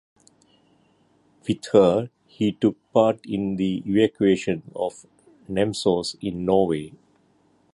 [1.47, 5.05] With her he took part in the evacuation of
[5.47, 6.91] Namsos in Norway.